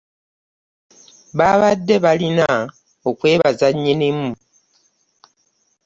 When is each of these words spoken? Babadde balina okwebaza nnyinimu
Babadde 1.37 1.95
balina 2.05 2.49
okwebaza 3.09 3.67
nnyinimu 3.71 4.29